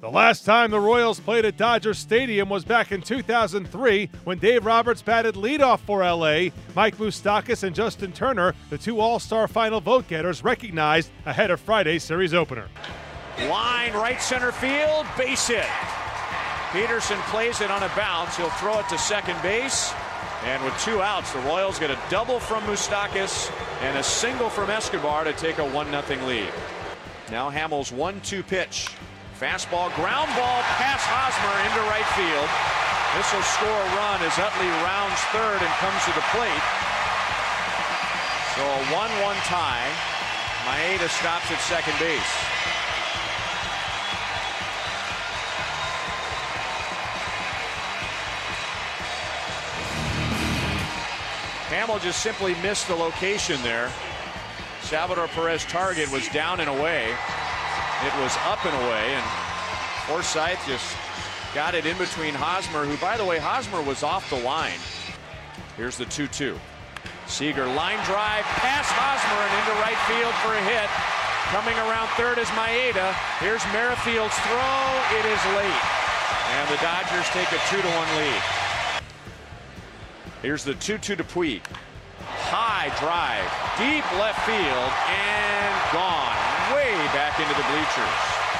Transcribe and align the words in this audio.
The 0.00 0.08
last 0.08 0.44
time 0.44 0.70
the 0.70 0.78
Royals 0.78 1.18
played 1.18 1.44
at 1.44 1.56
Dodger 1.56 1.92
Stadium 1.92 2.48
was 2.48 2.64
back 2.64 2.92
in 2.92 3.02
2003 3.02 4.08
when 4.22 4.38
Dave 4.38 4.64
Roberts 4.64 5.02
batted 5.02 5.34
leadoff 5.34 5.80
for 5.80 6.04
LA. 6.04 6.50
Mike 6.76 6.96
Moustakas 6.98 7.64
and 7.64 7.74
Justin 7.74 8.12
Turner, 8.12 8.54
the 8.70 8.78
two 8.78 9.00
All 9.00 9.18
Star 9.18 9.48
final 9.48 9.80
vote 9.80 10.06
getters, 10.06 10.44
recognized 10.44 11.10
ahead 11.26 11.50
of 11.50 11.58
Friday's 11.58 12.04
series 12.04 12.32
opener. 12.32 12.68
Line 13.48 13.92
right 13.92 14.22
center 14.22 14.52
field, 14.52 15.04
base 15.16 15.48
hit. 15.48 15.66
Pederson 16.70 17.18
plays 17.32 17.60
it 17.60 17.72
on 17.72 17.82
a 17.82 17.90
bounce. 17.96 18.36
He'll 18.36 18.50
throw 18.50 18.78
it 18.78 18.88
to 18.90 18.98
second 18.98 19.42
base. 19.42 19.92
And 20.44 20.62
with 20.62 20.80
two 20.80 21.02
outs, 21.02 21.32
the 21.32 21.40
Royals 21.40 21.80
get 21.80 21.90
a 21.90 21.98
double 22.08 22.38
from 22.38 22.62
Moustakas 22.66 23.50
and 23.82 23.98
a 23.98 24.04
single 24.04 24.48
from 24.48 24.70
Escobar 24.70 25.24
to 25.24 25.32
take 25.32 25.58
a 25.58 25.68
1 25.68 25.90
0 25.90 26.24
lead. 26.24 26.52
Now 27.32 27.50
Hammel's 27.50 27.90
1 27.90 28.20
2 28.20 28.44
pitch. 28.44 28.90
Fastball, 29.38 29.94
ground 29.94 30.26
ball 30.34 30.62
past 30.82 31.06
Hosmer 31.06 31.54
into 31.62 31.78
right 31.86 32.10
field. 32.18 32.50
This 33.14 33.30
will 33.30 33.46
score 33.46 33.70
a 33.70 33.88
run 33.94 34.18
as 34.26 34.34
Utley 34.34 34.66
rounds 34.82 35.14
third 35.30 35.62
and 35.62 35.72
comes 35.78 36.02
to 36.10 36.12
the 36.18 36.26
plate. 36.34 36.66
So 38.58 38.66
a 38.66 38.82
1-1 38.90 39.38
tie. 39.46 39.86
Maeda 40.66 41.06
stops 41.06 41.46
at 41.54 41.60
second 41.70 41.94
base. 42.02 42.18
Hammel 51.70 52.00
just 52.00 52.24
simply 52.24 52.56
missed 52.56 52.88
the 52.88 52.96
location 52.96 53.62
there. 53.62 53.88
Salvador 54.82 55.28
Perez 55.28 55.64
target 55.66 56.10
was 56.10 56.26
down 56.30 56.58
and 56.58 56.68
away. 56.68 57.14
It 58.06 58.14
was 58.22 58.36
up 58.46 58.64
and 58.64 58.74
away, 58.86 59.14
and 59.18 59.26
Forsythe 60.06 60.58
just 60.68 60.96
got 61.52 61.74
it 61.74 61.84
in 61.84 61.98
between 61.98 62.32
Hosmer, 62.32 62.86
who, 62.86 62.96
by 62.98 63.16
the 63.16 63.24
way, 63.24 63.38
Hosmer 63.38 63.82
was 63.82 64.04
off 64.04 64.30
the 64.30 64.38
line. 64.38 64.78
Here's 65.76 65.98
the 65.98 66.06
2 66.06 66.28
2. 66.28 66.54
Seager 67.26 67.66
line 67.66 67.98
drive 68.06 68.46
past 68.62 68.94
Hosmer 68.94 69.42
and 69.42 69.52
into 69.58 69.74
right 69.82 69.98
field 70.06 70.30
for 70.46 70.54
a 70.54 70.62
hit. 70.70 70.86
Coming 71.50 71.74
around 71.90 72.06
third 72.14 72.38
is 72.38 72.46
Maeda. 72.54 73.10
Here's 73.42 73.66
Merrifield's 73.74 74.38
throw. 74.46 74.78
It 75.18 75.26
is 75.26 75.42
late. 75.58 75.84
And 76.54 76.70
the 76.70 76.78
Dodgers 76.78 77.26
take 77.34 77.50
a 77.50 77.58
2 77.66 77.82
to 77.82 77.90
1 77.98 78.16
lead. 78.22 78.42
Here's 80.40 80.62
the 80.62 80.74
2 80.74 80.98
2 80.98 81.16
to 81.16 81.24
Puig. 81.24 81.66
High 82.46 82.94
drive, 83.02 83.50
deep 83.74 84.06
left 84.22 84.46
field, 84.46 84.92
and 85.10 85.74
gone 85.92 86.37
way 86.74 86.92
back 87.14 87.38
into 87.40 87.54
the 87.54 87.66
bleachers. 87.70 88.57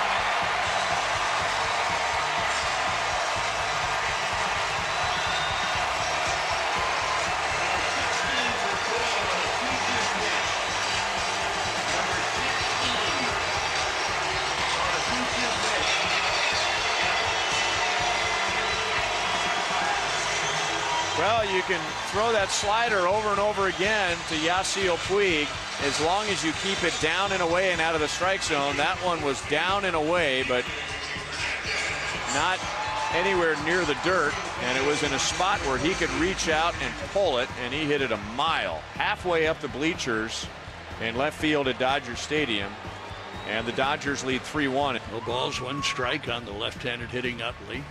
Well, 21.18 21.44
you 21.52 21.62
can 21.62 21.80
throw 22.12 22.30
that 22.30 22.48
slider 22.48 23.08
over 23.08 23.30
and 23.30 23.40
over 23.40 23.66
again 23.66 24.16
to 24.28 24.34
Yasiel 24.36 24.96
Puig 25.08 25.48
as 25.84 26.00
long 26.00 26.28
as 26.28 26.44
you 26.44 26.52
keep 26.62 26.84
it 26.84 26.94
down 27.02 27.32
and 27.32 27.42
away 27.42 27.72
and 27.72 27.80
out 27.80 27.96
of 27.96 28.00
the 28.00 28.06
strike 28.06 28.40
zone. 28.40 28.76
That 28.76 28.96
one 29.04 29.20
was 29.22 29.42
down 29.48 29.84
and 29.84 29.96
away, 29.96 30.44
but 30.46 30.64
not 32.34 32.60
anywhere 33.14 33.56
near 33.64 33.84
the 33.84 33.98
dirt. 34.04 34.32
And 34.62 34.78
it 34.78 34.86
was 34.86 35.02
in 35.02 35.12
a 35.12 35.18
spot 35.18 35.58
where 35.66 35.76
he 35.76 35.92
could 35.94 36.10
reach 36.20 36.48
out 36.48 36.76
and 36.80 36.94
pull 37.12 37.38
it, 37.38 37.48
and 37.64 37.74
he 37.74 37.84
hit 37.84 38.00
it 38.00 38.12
a 38.12 38.20
mile, 38.36 38.78
halfway 38.94 39.48
up 39.48 39.60
the 39.60 39.66
bleachers 39.66 40.46
in 41.02 41.16
left 41.16 41.40
field 41.40 41.66
at 41.66 41.80
Dodger 41.80 42.14
Stadium. 42.14 42.72
And 43.48 43.66
the 43.66 43.72
Dodgers 43.72 44.22
lead 44.22 44.42
3 44.42 44.68
1. 44.68 45.00
No 45.10 45.20
balls, 45.22 45.60
one 45.60 45.82
strike 45.82 46.28
on 46.28 46.44
the 46.44 46.52
left 46.52 46.80
handed 46.84 47.08
hitting 47.08 47.42
Utley. 47.42 47.82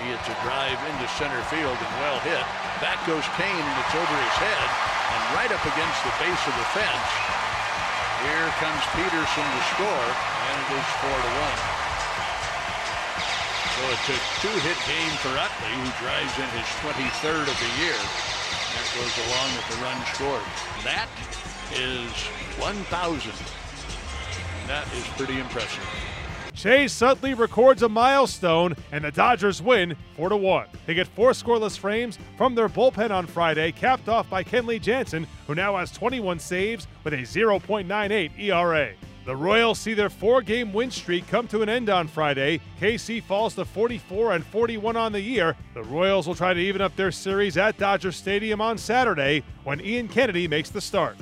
He 0.00 0.08
hits 0.08 0.24
a 0.28 0.36
drive 0.40 0.80
into 0.88 1.04
center 1.20 1.42
field 1.52 1.76
and 1.76 1.92
well 2.00 2.18
hit. 2.24 2.44
Back 2.80 3.00
goes 3.04 3.24
Cain 3.36 3.52
and 3.52 3.76
it's 3.84 3.94
over 3.94 4.16
his 4.16 4.38
head 4.40 4.68
and 5.12 5.22
right 5.36 5.52
up 5.52 5.64
against 5.64 6.00
the 6.06 6.14
base 6.16 6.42
of 6.48 6.54
the 6.56 6.68
fence. 6.72 7.10
Here 8.24 8.48
comes 8.62 8.82
Pederson 8.96 9.44
to 9.44 9.62
score 9.76 10.08
and 10.08 10.54
it 10.56 10.70
is 10.80 10.88
four 11.04 11.18
to 11.18 11.32
one. 11.44 11.60
So 13.76 13.82
it's 13.92 14.08
a 14.14 14.18
two-hit 14.40 14.78
game 14.88 15.14
for 15.20 15.32
Utley 15.36 15.74
who 15.76 15.90
drives 16.00 16.34
in 16.38 16.48
his 16.56 16.68
23rd 16.80 17.46
of 17.50 17.56
the 17.58 17.72
year. 17.82 18.00
That 18.72 18.88
goes 18.96 19.14
along 19.26 19.48
with 19.56 19.66
the 19.68 19.78
run 19.84 19.98
scored. 20.14 20.48
That 20.84 21.08
is 21.74 22.12
1,000. 22.60 23.32
That 24.68 24.86
is 24.94 25.06
pretty 25.16 25.40
impressive. 25.40 25.84
Chase 26.54 27.00
Utley 27.00 27.34
records 27.34 27.82
a 27.82 27.88
milestone, 27.88 28.76
and 28.92 29.04
the 29.04 29.10
Dodgers 29.10 29.62
win 29.62 29.96
4 30.16 30.36
1. 30.36 30.66
They 30.86 30.94
get 30.94 31.06
four 31.08 31.30
scoreless 31.30 31.78
frames 31.78 32.18
from 32.36 32.54
their 32.54 32.68
bullpen 32.68 33.10
on 33.10 33.26
Friday, 33.26 33.72
capped 33.72 34.08
off 34.08 34.28
by 34.28 34.44
Kenley 34.44 34.80
Jansen, 34.80 35.26
who 35.46 35.54
now 35.54 35.76
has 35.76 35.90
21 35.90 36.38
saves 36.38 36.86
with 37.04 37.14
a 37.14 37.18
0.98 37.18 38.38
ERA. 38.38 38.92
The 39.24 39.36
Royals 39.36 39.78
see 39.78 39.94
their 39.94 40.10
four-game 40.10 40.72
win 40.72 40.90
streak 40.90 41.28
come 41.28 41.46
to 41.48 41.62
an 41.62 41.68
end 41.68 41.88
on 41.88 42.08
Friday. 42.08 42.60
KC 42.80 43.22
falls 43.22 43.54
to 43.54 43.64
44 43.64 44.32
and 44.32 44.44
41 44.44 44.96
on 44.96 45.12
the 45.12 45.20
year. 45.20 45.54
The 45.74 45.84
Royals 45.84 46.26
will 46.26 46.34
try 46.34 46.52
to 46.52 46.60
even 46.60 46.80
up 46.80 46.96
their 46.96 47.12
series 47.12 47.56
at 47.56 47.78
Dodger 47.78 48.10
Stadium 48.10 48.60
on 48.60 48.78
Saturday 48.78 49.44
when 49.62 49.80
Ian 49.80 50.08
Kennedy 50.08 50.48
makes 50.48 50.70
the 50.70 50.80
start. 50.80 51.16